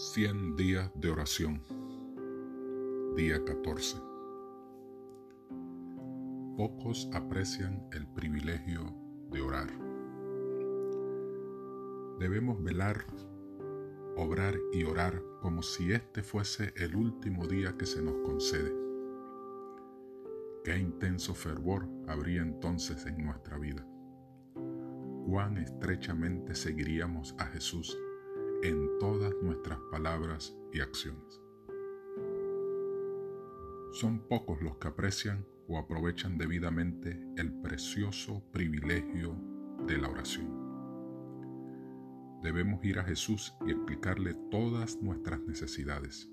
100 0.00 0.54
días 0.54 0.92
de 0.94 1.10
oración. 1.10 1.60
Día 3.16 3.44
14. 3.44 3.96
Pocos 6.56 7.10
aprecian 7.12 7.84
el 7.90 8.06
privilegio 8.06 8.94
de 9.32 9.40
orar. 9.40 9.66
Debemos 12.20 12.62
velar, 12.62 13.06
obrar 14.16 14.54
y 14.72 14.84
orar 14.84 15.20
como 15.40 15.64
si 15.64 15.92
este 15.92 16.22
fuese 16.22 16.72
el 16.76 16.94
último 16.94 17.48
día 17.48 17.76
que 17.76 17.84
se 17.84 18.00
nos 18.00 18.18
concede. 18.24 18.72
Qué 20.62 20.78
intenso 20.78 21.34
fervor 21.34 21.88
habría 22.06 22.42
entonces 22.42 23.04
en 23.04 23.24
nuestra 23.24 23.58
vida. 23.58 23.84
Cuán 25.26 25.58
estrechamente 25.58 26.54
seguiríamos 26.54 27.34
a 27.38 27.46
Jesús 27.46 27.98
en 28.62 28.98
todas 28.98 29.32
nuestras 29.40 29.78
palabras 29.90 30.56
y 30.72 30.80
acciones. 30.80 31.40
Son 33.92 34.18
pocos 34.28 34.60
los 34.62 34.76
que 34.78 34.88
aprecian 34.88 35.46
o 35.68 35.78
aprovechan 35.78 36.38
debidamente 36.38 37.20
el 37.36 37.52
precioso 37.60 38.42
privilegio 38.52 39.36
de 39.86 39.98
la 39.98 40.08
oración. 40.08 40.48
Debemos 42.42 42.84
ir 42.84 42.98
a 42.98 43.04
Jesús 43.04 43.54
y 43.66 43.70
explicarle 43.70 44.34
todas 44.50 45.00
nuestras 45.02 45.40
necesidades. 45.40 46.28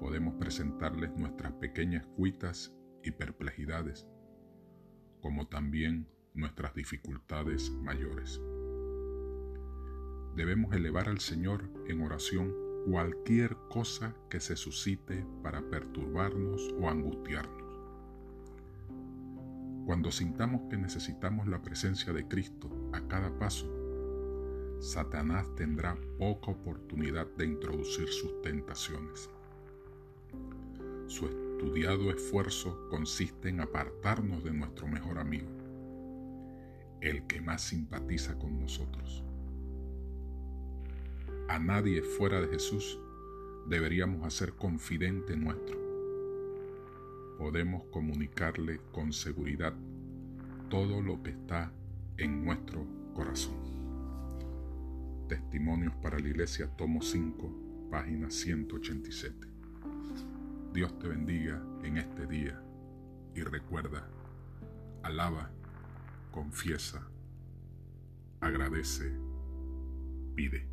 Podemos 0.00 0.34
presentarles 0.34 1.16
nuestras 1.16 1.52
pequeñas 1.54 2.06
cuitas 2.16 2.72
y 3.02 3.10
perplejidades, 3.12 4.06
como 5.20 5.48
también 5.48 6.08
nuestras 6.34 6.74
dificultades 6.74 7.70
mayores 7.70 8.40
debemos 10.34 10.74
elevar 10.74 11.08
al 11.08 11.20
Señor 11.20 11.68
en 11.88 12.00
oración 12.02 12.54
cualquier 12.86 13.56
cosa 13.68 14.14
que 14.30 14.40
se 14.40 14.56
suscite 14.56 15.24
para 15.42 15.62
perturbarnos 15.62 16.74
o 16.80 16.88
angustiarnos. 16.88 17.62
Cuando 19.86 20.10
sintamos 20.10 20.62
que 20.70 20.76
necesitamos 20.76 21.48
la 21.48 21.60
presencia 21.60 22.12
de 22.12 22.26
Cristo 22.26 22.70
a 22.92 23.00
cada 23.08 23.36
paso, 23.38 23.68
Satanás 24.80 25.46
tendrá 25.54 25.96
poca 26.18 26.50
oportunidad 26.50 27.26
de 27.36 27.46
introducir 27.46 28.08
sus 28.08 28.40
tentaciones. 28.42 29.28
Su 31.06 31.26
estudiado 31.26 32.10
esfuerzo 32.10 32.88
consiste 32.88 33.48
en 33.48 33.60
apartarnos 33.60 34.42
de 34.42 34.52
nuestro 34.52 34.88
mejor 34.88 35.18
amigo, 35.18 35.50
el 37.00 37.26
que 37.26 37.40
más 37.40 37.62
simpatiza 37.62 38.38
con 38.38 38.58
nosotros 38.58 39.24
a 41.52 41.58
nadie 41.58 42.00
fuera 42.00 42.40
de 42.40 42.48
Jesús 42.48 42.98
deberíamos 43.66 44.24
hacer 44.26 44.54
confidente 44.54 45.36
nuestro. 45.36 45.76
Podemos 47.36 47.84
comunicarle 47.90 48.80
con 48.90 49.12
seguridad 49.12 49.74
todo 50.70 51.02
lo 51.02 51.22
que 51.22 51.28
está 51.28 51.70
en 52.16 52.42
nuestro 52.42 52.86
corazón. 53.12 53.54
Testimonios 55.28 55.94
para 55.96 56.18
la 56.18 56.26
Iglesia, 56.26 56.74
tomo 56.74 57.02
5, 57.02 57.88
página 57.90 58.30
187. 58.30 59.46
Dios 60.72 60.98
te 60.98 61.06
bendiga 61.06 61.62
en 61.84 61.98
este 61.98 62.26
día 62.26 62.62
y 63.34 63.42
recuerda, 63.42 64.08
alaba, 65.02 65.50
confiesa, 66.30 67.06
agradece, 68.40 69.12
pide. 70.34 70.72